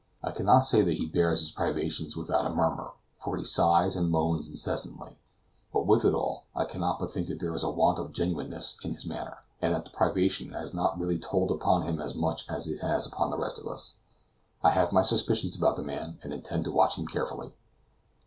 [0.23, 4.09] I cannot say that he bears his privations without a murmur, for he sighs and
[4.09, 5.15] moans incessantly;
[5.71, 8.79] but, with it all, I cannot but think that there is a want of genuineness
[8.83, 12.49] in his manner, and that the privation has not really told upon him as much
[12.49, 13.93] as it has upon the rest of us.
[14.63, 17.53] I have my suspicions about the man, and intend to watch him carefully.